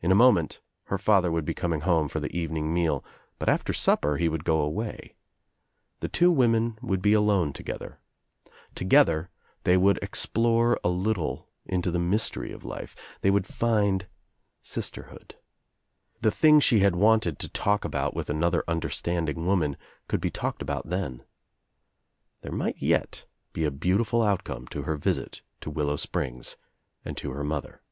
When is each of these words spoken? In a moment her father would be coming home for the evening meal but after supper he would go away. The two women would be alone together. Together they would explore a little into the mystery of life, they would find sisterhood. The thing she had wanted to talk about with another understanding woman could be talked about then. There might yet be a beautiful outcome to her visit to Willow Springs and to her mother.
In 0.00 0.12
a 0.12 0.14
moment 0.14 0.60
her 0.84 0.96
father 0.96 1.28
would 1.32 1.44
be 1.44 1.54
coming 1.54 1.80
home 1.80 2.06
for 2.08 2.20
the 2.20 2.30
evening 2.32 2.72
meal 2.72 3.04
but 3.36 3.48
after 3.48 3.72
supper 3.72 4.16
he 4.16 4.28
would 4.28 4.44
go 4.44 4.60
away. 4.60 5.16
The 5.98 6.08
two 6.08 6.30
women 6.30 6.78
would 6.80 7.02
be 7.02 7.14
alone 7.14 7.52
together. 7.52 7.98
Together 8.76 9.28
they 9.64 9.76
would 9.76 9.98
explore 10.00 10.78
a 10.84 10.88
little 10.88 11.48
into 11.66 11.90
the 11.90 11.98
mystery 11.98 12.52
of 12.52 12.64
life, 12.64 12.94
they 13.22 13.30
would 13.32 13.44
find 13.44 14.06
sisterhood. 14.62 15.34
The 16.20 16.30
thing 16.30 16.60
she 16.60 16.78
had 16.78 16.94
wanted 16.94 17.40
to 17.40 17.48
talk 17.48 17.84
about 17.84 18.14
with 18.14 18.30
another 18.30 18.62
understanding 18.68 19.46
woman 19.46 19.76
could 20.06 20.20
be 20.20 20.30
talked 20.30 20.62
about 20.62 20.90
then. 20.90 21.24
There 22.42 22.52
might 22.52 22.80
yet 22.80 23.26
be 23.52 23.64
a 23.64 23.72
beautiful 23.72 24.22
outcome 24.22 24.68
to 24.68 24.82
her 24.82 24.94
visit 24.96 25.42
to 25.62 25.70
Willow 25.70 25.96
Springs 25.96 26.56
and 27.04 27.16
to 27.16 27.32
her 27.32 27.42
mother. 27.42 27.82